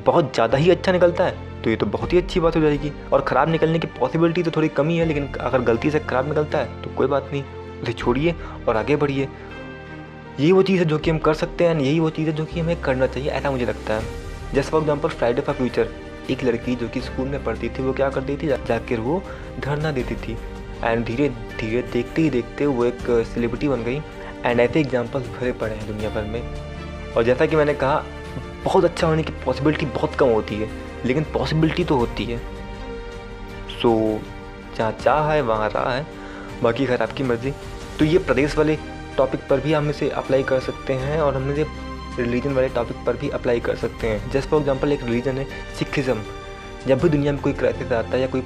बहुत 0.06 0.34
ज़्यादा 0.34 0.58
ही 0.58 0.70
अच्छा 0.72 0.92
निकलता 0.92 1.24
है 1.24 1.62
तो 1.62 1.70
ये 1.70 1.76
तो 1.76 1.86
बहुत 1.88 2.14
ही 2.14 2.18
अच्छी 2.18 2.40
बात 2.40 2.56
हो 2.56 2.62
जाएगी। 2.62 2.92
और 3.14 3.22
ख़राब 3.22 3.50
निकलने 3.50 3.80
की 3.80 3.88
पॉसिबिलिटी 4.00 4.44
तो 4.44 4.52
थोड़ी 4.52 4.68
कमी 4.70 4.98
है 4.98 5.06
लेकिन 5.06 5.28
अगर 5.32 5.62
गलती 5.64 5.92
से 5.92 6.00
ख़राब 6.02 6.28
निकलता 6.28 6.60
है 6.60 6.82
तो 6.82 6.94
कोई 6.96 7.08
बात 7.08 7.30
नहीं। 7.32 7.44
उसे 7.82 7.94
छोड़िए 7.94 8.36
और 8.68 8.78
आगे 8.78 8.96
बढ़िए। 8.96 9.28
यही 10.40 10.52
वो 10.52 10.62
चीज़ 10.64 10.80
है 10.80 10.86
जो 10.86 10.98
कि 10.98 11.10
हम 11.10 11.18
कर 11.20 11.34
सकते 11.36 11.66
हैं 11.66 11.80
यही 11.80 12.00
वो 12.00 12.10
चीज़ 12.10 12.30
है 12.30 12.36
जो 12.36 12.46
कि 12.46 12.60
हमें 12.60 12.82
करना 12.82 13.08
चाहिए, 13.08 13.30
ऐसा 13.30 13.52
मुझे 13.52 13.66
लगता 13.66 13.94
है। 13.94 14.54
जैसे 14.54 14.70
for 14.70 14.82
example 14.82 15.10
Friday 15.10 15.42
for 15.42 15.56
future 15.56 15.90
एक 16.30 16.44
लड़की 16.44 16.76
जो 16.76 16.88
कि 16.88 17.02
स्कूल 17.02 17.28
में 17.28 17.44
पढ़ती 17.44 17.70
थी, 17.70 17.84
वो 17.84 17.94
क्या 17.94 18.10
करती 18.10 18.38
थी? 18.38 18.48
जाकर 18.48 19.00
वो 19.00 19.22
धरना 19.60 19.92
देती 19.92 20.16
थी। 20.18 20.38
एंड 20.84 21.06
धीरे 21.06 21.30
धीरे 21.60 21.82
देखते 21.84 22.22
ही 22.22 22.30
देखते 22.30 22.66
वो 22.68 22.86
एक 22.86 23.10
सेलिब्रिटी 23.26 23.68
बन 23.68 23.84
गई। 23.84 24.02
एंड 24.46 24.60
ऐसे 24.60 24.80
एग्जाम्पल्स 24.80 25.28
भरे 25.30 25.52
पड़े 25.52 25.76
हैं 25.76 25.88
दुनिया 25.88 26.10
भर 26.10 26.24
में। 26.24 27.14
और 27.14 27.24
जैसा 27.24 27.46
कि 27.46 27.56
मैंने 27.56 27.74
कहा 27.74 28.04
बहुत 28.64 28.84
अच्छा 28.84 29.08
होने 29.08 29.24
की 29.24 29.34
पॉसिबिलिटी 29.46 29.86
बहुत 29.86 30.16
कम 30.16 30.30
होती 30.30 30.56
है 30.56 30.70
लेकिन 31.06 31.24
पॉसिबिलिटी 31.34 31.84
तो 31.84 31.96
होती 31.96 32.26
है। 32.26 32.38
सो 33.82 33.90
so, 33.90 34.78
जहाँ 34.78 34.92
चाह 34.94 35.32
है 35.32 35.42
वहाँ 35.42 35.70
रहा 35.70 35.94
है 35.94 36.06
बाकी 36.64 36.86
खैर 36.86 37.02
आपकी 37.02 37.24
मर्ज़ी। 37.24 37.54
तो 38.00 38.06
ये 38.06 38.18
प्रदेश 38.20 38.58
वाले 38.58 38.78
टॉपिक 39.18 39.48
पर 39.50 39.60
भी 39.60 39.74
हम 39.74 39.90
इसे 39.90 40.10
अप्लाई 40.10 40.44
कर 40.44 40.60
सकते 40.60 40.94
हैं 40.94 41.20
और 41.22 41.36
हम 41.36 41.52
इसे 41.52 41.66
रिलीजन 42.20 42.54
वाले 42.54 42.70
टॉपिक 42.70 42.98
पर 43.06 43.18
भी 43.18 43.30
अप्लाई 43.30 43.60
कर 43.60 43.76
सकते 43.76 44.08
हैं। 44.08 44.32
जैसे 44.32 44.48
फॉर 44.50 44.60
एग्जांपल 44.60 44.92
एक 44.92 45.04
रिलीजन 45.04 45.38
है 45.38 45.46
सिखिज़म 45.80 46.22
जब 46.88 47.02
भी 47.02 47.10
दुनिया 47.10 47.32
में 47.32 47.42
कोई 47.42 47.54
क्राइसिस 47.54 47.92
आता 47.92 48.10
है 48.10 48.22
या 48.22 48.28
कोई 48.28 48.42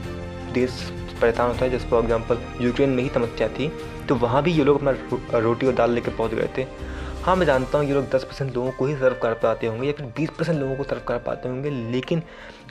देश 0.54 0.72
परेशान 1.18 1.48
होता 1.48 1.66
है। 1.66 1.72
जैसे 1.72 1.88
फॉर 1.90 2.04
एग्ज़ाम्पल 2.04 2.40
यूक्रेन 2.62 2.90
में 2.90 3.04
ही 3.04 3.10
समस्या 3.10 3.48
थी 3.50 3.72
तो 4.08 4.16
वहाँ 4.16 4.42
भी 4.44 4.52
ये 4.52 4.64
लोग 4.64 4.78
अपना 4.78 5.40
रोटी 5.40 5.68
और 5.68 5.74
दाल 5.74 5.92
लेकर 5.92 6.12
पहुँच 6.12 6.34
गए 6.34 6.50
थे। 6.58 6.66
हाँ 7.24 7.36
मैं 7.36 7.46
जानता 7.46 7.78
हूँ 7.78 7.88
ये 7.88 7.94
लोग 7.94 8.10
दस 8.10 8.24
परसेंट 8.24 8.56
लोगों 8.56 8.72
को 8.72 8.86
ही 8.86 8.96
सर्व 8.96 9.16
कर 9.22 9.34
पाते 9.36 9.68
होंगे 9.68 9.88
या 9.88 9.94
फिर 9.94 10.06
बीस 10.18 10.30
परसेंट 10.30 10.60
लोगों 10.60 10.76
को 10.76 10.84
सर्व 10.84 11.02
कर 11.08 11.18
पाते 11.20 11.50
होंगे, 11.50 11.70
लेकिन 11.70 12.22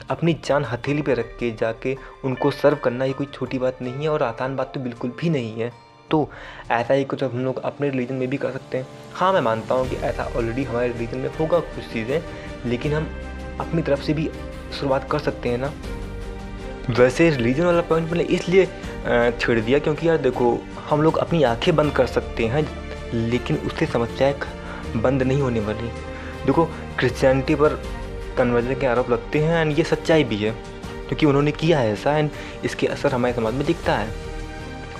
अपनी 0.09 0.33
जान 0.45 0.65
हथेली 0.65 1.01
पे 1.01 1.13
रख 1.13 1.35
के 1.39 1.51
जाके 1.51 1.95
उनको 2.25 2.51
सर्व 2.51 2.77
करना 2.83 3.05
ये 3.05 3.13
कोई 3.13 3.27
छोटी 3.33 3.59
बात 3.59 3.81
नहीं 3.81 4.03
है 4.03 4.09
और 4.09 4.23
आसान 4.23 4.55
बात 4.55 4.73
तो 4.73 4.79
बिल्कुल 4.79 5.11
भी 5.19 5.29
नहीं 5.29 5.59
है। 5.59 5.71
तो 6.11 6.29
ऐसा 6.71 6.93
ही 6.93 7.03
कुछ 7.03 7.23
हम 7.23 7.43
लोग 7.45 7.61
अपने 7.61 7.89
रिलीजन 7.89 8.15
में 8.15 8.27
भी 8.29 8.37
कर 8.37 8.51
सकते 8.51 8.77
हैं। 8.77 8.87
हाँ 9.13 9.31
मैं 9.33 9.41
मानता 9.41 9.75
हूँ 9.75 9.89
कि 9.89 9.95
ऐसा 9.97 10.23
ऑलरेडी 10.27 10.63
हमारे 10.63 10.87
रिलीजन 10.87 11.17
में 11.17 11.29
होगा 11.29 11.59
कुछ 11.59 11.91
चीज़ें, 11.93 12.21
लेकिन 12.65 12.93
हम 12.93 13.09
अपनी 13.59 13.81
तरफ़ 13.81 14.01
से 14.01 14.13
भी 14.13 14.29
शुरुआत 14.79 15.09
कर 15.11 15.19
सकते 15.19 15.49
हैं 15.49 15.57
ना। 15.57 15.71
वैसे 16.89 17.29
रिलीजन 17.29 17.65
वाला 17.65 17.81
पॉइंट 17.83 18.11
मैंने 18.11 18.23
इसलिए 18.25 18.65
छेड़ 19.39 19.59
दिया 19.59 19.79
क्योंकि 19.79 20.07
यार 20.07 20.17
देखो, 20.17 20.57
हम 20.89 21.01
लोग 21.01 21.17
अपनी 21.17 21.41
आँखें 21.43 21.75
बंद 21.75 21.91
कर 21.93 22.05
सकते 22.07 22.45
हैं, 22.45 22.67
लेकिन 23.13 23.57
उससे 23.57 23.85
समस्याएँ 23.85 24.35
बंद 24.95 25.23
नहीं 25.23 25.41
होने 25.41 25.59
वाली। 25.59 25.87
देखो 26.45 26.65
क्रिश्चियनिटी 26.99 27.55
पर 27.55 27.79
कन्वर्जन 28.37 28.79
के 28.79 28.87
आरोप 28.87 29.09
लगते 29.09 29.39
हैं 29.39 29.61
एंड 29.61 29.77
ये 29.77 29.83
सच्चाई 29.83 30.23
भी 30.23 30.37
है, 30.37 30.51
क्योंकि 31.07 31.25
उन्होंने 31.25 31.51
किया 31.51 31.79
है 31.79 31.91
ऐसा 31.93 32.17
एंड 32.17 32.29
इसके 32.65 32.87
असर 32.87 33.13
हमारे 33.13 33.33
समाज 33.33 33.53
में 33.53 33.65
दिखता 33.65 33.95
है। 33.95 34.09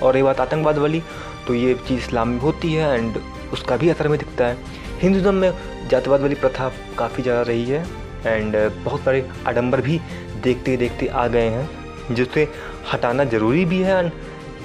और 0.02 0.16
ये 0.16 0.22
बात 0.22 0.40
आतंकवाद 0.40 0.78
वाली 0.78 1.02
तो 1.46 1.54
ये 1.54 1.74
चीज़ 1.88 1.98
इस्लाम 1.98 2.28
में 2.28 2.38
होती 2.40 2.72
है 2.72 2.94
एंड 2.94 3.16
उसका 3.52 3.76
भी 3.76 3.88
असर 3.88 4.06
हमें 4.06 4.18
दिखता 4.18 4.46
है। 4.46 4.56
हिंदुज़म 5.00 5.34
में 5.34 5.52
जातिवाद 5.90 6.20
वाली 6.20 6.34
प्रथा 6.36 6.70
काफ़ी 6.98 7.22
ज़्यादा 7.22 7.42
रही 7.42 7.64
है 7.64 7.84
एंड 8.26 8.56
बहुत 8.84 9.00
सारे 9.00 9.28
आडंबर 9.46 9.80
भी 9.80 10.00
देखते 10.42 10.76
देखते 10.76 11.06
आ 11.06 11.26
गए 11.26 11.48
हैं। 11.48 11.68
जिससे 12.12 12.48
हटाना 12.92 13.24
ज़रूरी 13.24 13.64
भी 13.64 13.80
है 13.80 13.98
एंड 14.04 14.10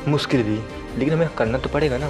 मुश्किल 0.07 0.43
भी। 0.43 0.59
लेकिन 0.97 1.13
हमें 1.13 1.29
करना 1.38 1.57
तो 1.57 1.69
पड़ेगा 1.69 1.97
ना। 1.97 2.09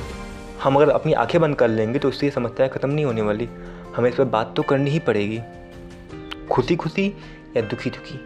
हम 0.64 0.76
अगर 0.76 0.90
अपनी 0.90 1.14
आँखें 1.14 1.42
बंद 1.42 1.56
कर 1.56 1.68
लेंगे 1.68 2.00
तो 2.00 2.10
उससे 2.10 2.30
समस्या 2.30 2.68
ख़त्म 2.68 2.90
नहीं 2.90 3.06
होने 3.06 3.22
वाली। 3.22 3.50
हमें 3.96 4.10
इस 4.10 4.16
पर 4.16 4.24
बात 4.24 4.54
तो 4.56 4.64
करनी 4.64 4.90
ही 4.90 5.00
पड़ेगी। 5.00 5.42
खुशी 6.52 6.76
खुशी 6.76 7.14
या 7.58 7.62
दुखी 7.62 7.90
दुखी। 7.90 8.20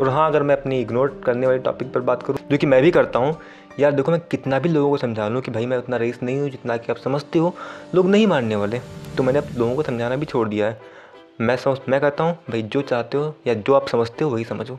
और 0.00 0.08
हाँ 0.08 0.28
अगर 0.28 0.42
मैं 0.42 0.56
अपनी 0.56 0.80
इग्नोर 0.80 1.22
करने 1.26 1.46
वाले 1.46 1.58
टॉपिक 1.58 1.92
पर 1.92 2.00
बात 2.00 2.22
करूँ 2.22 2.38
जो 2.50 2.58
कि 2.58 2.66
मैं 2.66 2.82
भी 2.82 2.90
करता 2.90 3.18
हूँ। 3.18 3.36
यार 3.80 3.92
देखो, 3.92 4.12
मैं 4.12 4.20
कितना 4.20 4.58
भी 4.58 4.68
लोगों 4.68 4.90
को 4.90 4.96
समझा 4.96 5.28
लूँ 5.28 5.40
कि 5.42 5.50
भाई 5.50 5.66
मैं 5.66 5.78
उतना 5.78 5.96
रेस 5.96 6.18
नहीं 6.22 6.40
हूँ 6.40 6.50
जितना 6.50 6.76
कि 6.76 6.92
आप 6.92 6.98
समझते 6.98 7.38
हो। 7.38 7.54
लोग 7.94 8.08
नहीं 8.08 8.26
मानने 8.26 8.56
वाले। 8.56 8.80
तो 9.16 9.22
मैंने 9.22 9.38
अब 9.38 9.48
लोगों 9.56 9.76
को 9.76 9.82
समझाना 9.82 10.16
भी 10.16 10.26
छोड़ 10.26 10.48
दिया 10.48 10.66
है। 10.66 10.80
मैं 11.40 11.56
समझ, 11.56 11.78
मैं 11.88 12.00
कहता 12.00 12.24
हूँ, 12.24 12.38
भाई 12.50 12.62
जो 12.62 12.82
चाहते 12.82 13.18
हो 13.18 13.34
या 13.46 13.54
जो 13.54 13.74
आप 13.74 13.88
समझते 13.88 14.24
हो 14.24 14.30
वही 14.30 14.44
समझो। 14.44 14.78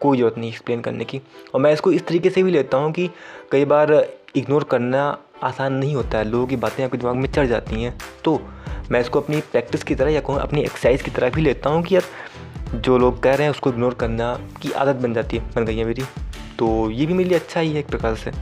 कोई 0.00 0.18
ज़रूरत 0.18 0.38
नहीं 0.38 0.50
एक्सप्लेन 0.50 0.80
करने 0.80 1.04
की। 1.04 1.20
और 1.54 1.60
मैं 1.60 1.72
इसको 1.72 1.92
इस 1.92 2.06
तरीके 2.06 2.30
से 2.30 2.42
भी 2.42 2.50
लेता 2.50 2.78
हूँ 2.78 2.92
कि 2.92 3.08
कई 3.52 3.64
बार 3.64 3.92
इग्नोर 4.36 4.64
करना 4.64 5.06
आसान 5.42 5.72
नहीं 5.72 5.94
होता 5.94 6.18
है। 6.18 6.24
लोगों 6.24 6.46
की 6.46 6.56
बातें 6.56 6.84
आपके 6.84 6.98
दिमाग 6.98 7.16
में 7.16 7.30
चढ़ 7.32 7.46
जाती 7.46 7.82
हैं। 7.82 7.96
तो 8.24 8.40
मैं 8.90 9.00
इसको 9.00 9.20
अपनी 9.20 9.40
प्रैक्टिस 9.52 9.82
की 9.84 9.94
तरह 9.94 10.10
या 10.10 10.20
कहूँ 10.20 10.38
अपनी 10.38 10.60
एक्सरसाइज 10.60 11.02
की 11.02 11.10
तरह 11.10 11.30
भी 11.30 11.42
लेता 11.42 11.70
हूँ 11.70 11.82
कि 11.82 11.94
यार 11.94 12.04
जो 12.76 12.98
लोग 12.98 13.22
कह 13.22 13.34
रहे 13.34 13.42
हैं 13.42 13.50
उसको 13.50 13.70
इग्नोर 13.70 13.94
करना 13.94 14.34
की 14.62 14.70
आदत 14.72 14.96
बन 14.96 15.14
जाती 15.14 15.36
है। 15.36 15.52
बन 15.54 15.64
गई 15.64 15.76
है 15.76 15.84
मेरी। 15.84 16.02
तो 16.58 16.90
ये 16.90 17.06
भी 17.06 17.14
मेरे 17.14 17.28
लिए 17.28 17.38
अच्छा 17.38 17.60
ही 17.60 17.72
है 17.72 17.78
एक 17.78 17.88
प्रकार 17.88 18.14
से। 18.14 18.32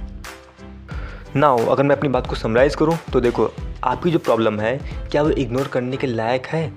ना 1.36 1.46
हो 1.46 1.66
अगर 1.66 1.82
मैं 1.82 1.96
अपनी 1.96 2.08
बात 2.08 2.26
को 2.26 2.36
समराइज़ 2.36 2.76
करूँ 2.76 2.96
तो 3.12 3.20
देखो, 3.20 3.50
आपकी 3.84 4.10
जो 4.10 4.18
प्रॉब्लम 4.18 4.60
है, 4.60 4.78
क्या 5.10 5.22
वो 5.22 5.30
इग्नोर 5.30 5.68
करने 5.68 5.96
के 5.96 6.06
लायक 6.06 6.46
है? 6.46 6.72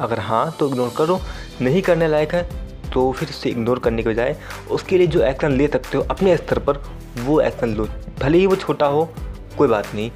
अगर 0.00 0.18
हाँ 0.20 0.56
तो 0.58 0.68
इग्नोर 0.68 0.92
करो। 0.96 1.20
नहीं 1.60 1.82
करने 1.82 2.08
लायक 2.08 2.34
है 2.34 2.48
तो 2.94 3.10
फिर 3.12 3.28
उससे 3.28 3.50
इग्नोर 3.50 3.78
करने 3.78 4.02
के 4.02 4.08
बजाय 4.08 4.36
उसके 4.70 4.98
लिए 4.98 5.06
जो 5.06 5.22
एक्शन 5.24 5.52
ले 5.52 5.66
सकते 5.68 5.96
हो, 5.96 6.02
अपने 6.04 6.36
स्तर 6.36 6.58
पर 6.58 6.82
वो 7.18 7.40
एक्शन 7.40 7.74
लो। 7.74 7.88
भले 8.20 8.38
ही 8.38 8.46
वो 8.46 8.56
छोटा 8.56 8.86
हो, 8.86 9.08
कोई 9.58 9.68
बात 9.68 9.94
नहीं। 9.94 10.10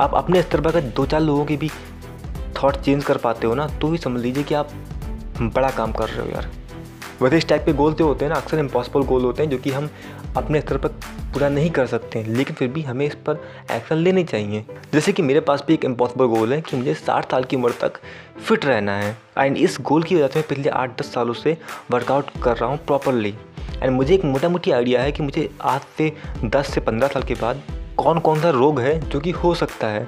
आप 0.00 0.14
अपने 0.14 0.42
स्तर 0.42 0.60
पर 0.60 0.70
अगर 0.70 0.88
दो 0.90 1.06
चार 1.06 1.20
लोगों 1.20 1.44
के 1.44 1.56
भी 1.56 1.70
थॉट 2.56 2.76
चेंज 2.76 3.04
कर 3.04 3.16
पाते 3.16 3.46
हो 3.46 3.54
ना 3.54 3.66
तो 3.80 3.88
भी 3.88 3.98
समझ 3.98 4.20
लीजिए 4.20 4.44
कि 4.44 4.54
आप 4.54 4.70
बड़ा 5.40 5.70
काम 5.70 5.92
कर 5.92 6.08
रहे 6.08 6.20
हो 6.20 6.32
यार। 6.32 6.50
वैसे 7.22 7.38
इस 7.38 7.46
टाइप 7.48 7.64
के 7.64 7.72
गोल 7.72 7.94
जो 7.94 8.06
होते 8.06 8.24
हैं 8.24 8.32
ना, 8.32 8.38
अक्सर 8.38 8.58
इम्पॉसिबल 8.58 9.02
गोल 9.06 9.22
होते 9.22 9.42
हैं 9.42 9.50
जो 9.50 9.58
कि 9.58 9.70
हम 9.70 9.88
अपने 10.36 10.60
स्तर 10.60 10.76
पर 10.76 10.88
पूरा 11.32 11.48
नहीं 11.48 11.70
कर 11.70 11.86
सकते 11.86 12.18
हैं, 12.18 12.28
लेकिन 12.28 12.56
फिर 12.56 12.68
भी 12.68 12.82
हमें 12.82 13.04
इस 13.06 13.14
पर 13.26 13.42
एक्शन 13.70 13.96
लेनी 13.96 14.24
चाहिए। 14.24 14.64
जैसे 14.92 15.12
कि 15.12 15.22
मेरे 15.22 15.40
पास 15.40 15.64
भी 15.66 15.74
एक 15.74 15.84
इम्पॉसिबल 15.84 16.26
गोल 16.26 16.52
है 16.52 16.60
कि 16.60 16.76
मुझे 16.76 16.94
साठ 16.94 17.30
साल 17.30 17.44
की 17.44 17.56
उम्र 17.56 17.72
तक 17.80 18.00
फिट 18.38 18.64
रहना 18.64 18.96
है। 18.96 19.16
एंड 19.38 19.56
इस 19.56 19.78
गोल 19.80 20.02
की 20.02 20.16
वजह 20.16 20.26
से 20.26 20.38
मैं 20.38 20.48
पिछले 20.48 20.70
आठ 20.70 21.00
दस 21.00 21.12
सालों 21.14 21.34
से 21.34 21.56
वर्कआउट 21.90 22.30
कर 22.42 22.56
रहा 22.56 22.70
हूँ 22.70 22.78
प्रॉपरली 22.86 23.34
एंड 23.82 23.90
मुझे 23.90 24.14
एक 24.14 24.24
मोटा 24.24 24.48
मोटी 24.48 24.70
आइडिया 24.70 25.02
है 25.02 25.12
कि 25.12 25.22
मुझे 25.22 25.48
आज 25.60 25.80
से 25.98 26.12
दस 26.44 26.74
से 26.74 26.80
पंद्रह 26.80 27.08
साल 27.08 27.22
के 27.22 27.34
बाद 27.34 27.62
कौन 28.02 28.18
कौन 28.18 28.40
सा 28.40 28.50
रोग 28.50 28.80
है 28.80 28.98
जो 29.00 29.20
कि 29.20 29.30
हो 29.32 29.54
सकता 29.54 29.86
है? 29.86 30.06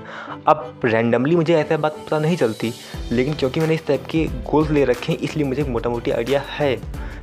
अब 0.48 0.80
रैंडमली 0.84 1.36
मुझे 1.36 1.54
ऐसा 1.54 1.76
बात 1.76 1.96
पता 1.98 2.18
नहीं 2.18 2.36
चलती, 2.36 2.72
लेकिन 3.12 3.34
क्योंकि 3.34 3.60
मैंने 3.60 3.74
इस 3.74 3.86
टाइप 3.86 4.06
के 4.10 4.24
गोल्स 4.50 4.70
ले 4.70 4.84
रखे 4.84 5.12
हैं, 5.12 5.18
इसलिए 5.18 5.46
मुझे 5.46 5.64
मोटा 5.64 5.90
मोटी 5.90 6.10
आइडिया 6.10 6.42
है। 6.48 6.76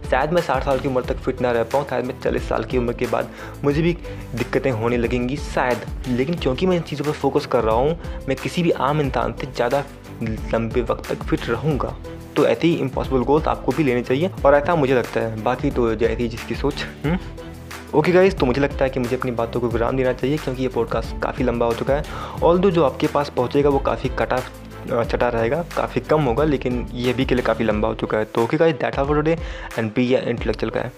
शायद 0.09 0.31
मैं 0.31 0.41
साठ 0.41 0.63
साल 0.65 0.79
की 0.79 0.87
उम्र 0.87 1.01
तक 1.03 1.17
फिट 1.17 1.41
ना 1.41 1.51
रह 1.51 1.63
पाऊँ, 1.63 1.85
शायद 1.89 2.05
मैं 2.05 2.19
चालीस 2.19 2.47
साल 2.49 2.63
की 2.63 2.77
उम्र 2.77 2.93
के 2.93 3.07
बाद 3.07 3.31
मुझे 3.63 3.81
भी 3.81 3.93
दिक्कतें 4.35 4.71
होने 4.71 4.97
लगेंगी, 4.97 5.37
शायद। 5.37 5.85
लेकिन 6.07 6.35
क्योंकि 6.35 6.65
मैं 6.65 6.75
इन 6.77 6.81
चीज़ों 6.81 7.05
पर 7.05 7.11
फोकस 7.11 7.45
कर 7.45 7.63
रहा 7.63 7.75
हूँ, 7.75 7.97
मैं 8.27 8.37
किसी 8.37 8.63
भी 8.63 8.71
आम 8.71 9.01
इंसान 9.01 9.33
से 9.33 9.47
ज़्यादा 9.47 9.83
लंबे 10.23 10.81
वक्त 10.81 11.09
तक 11.09 11.23
फिट 11.23 11.49
रहूँगा। 11.49 11.95
तो 12.35 12.45
ऐसे 12.47 12.67
ही 12.67 12.73
इम्पॉसिबल 12.75 13.23
गोल्स 13.23 13.47
आपको 13.47 13.71
भी 13.71 13.83
लेने 13.83 14.01
चाहिए, 14.01 14.31
और 14.45 14.55
ऐसा 14.55 14.75
मुझे 14.75 14.93
लगता 14.93 15.19
है। 15.19 15.43
बाकी 15.43 15.71
तो 15.71 15.93
जैसी 15.95 16.27
जिसकी 16.27 16.55
सोच। 16.55 16.85
ओके? 17.95 18.12
गाइज़ 18.12 18.36
तो 18.36 18.45
मुझे 18.45 18.62
लगता 18.62 18.83
है 18.83 18.89
कि 18.89 19.00
मुझे 19.00 19.15
अपनी 19.15 19.31
बातों 19.31 19.60
को 19.62 19.69
विराम 19.69 19.98
देना 19.98 20.13
चाहिए 20.13 20.38
क्योंकि 20.38 20.62
ये 20.63 20.67
पॉडकास्ट 20.69 21.21
काफ़ी 21.24 21.43
लंबा 21.43 21.65
हो 21.65 21.74
चुका 21.74 21.93
है 21.93 22.03
ऑल 22.43 22.60
दो 22.60 22.71
जो 22.71 22.83
आपके 22.83 23.07
पास 23.07 23.29
पहुँचेगा, 23.29 23.69
वो 23.69 23.79
काफ़ी 23.79 24.10
कटा 24.19 24.38
चटा 25.03 25.27
रहेगा, 25.29 25.63
काफ़ी 25.75 26.01
कम 26.01 26.21
होगा, 26.21 26.43
लेकिन 26.43 26.86
ये 26.93 27.13
भी 27.13 27.25
के 27.25 27.36
लिए 27.36 27.43
काफ़ी 27.45 27.65
लंबा 27.65 27.88
हो 27.88 27.95
चुका 27.95 28.17
है 28.17 28.25
तो 28.25 28.43
okay 28.43 28.57
guys 28.57 28.75
that 28.75 28.95
are 28.95 29.05
for 29.05 29.15
today 29.15 29.38
and 29.79 29.91
be 29.95 30.13
intellectual 30.15 30.71
का 30.71 30.79
है 30.79 30.91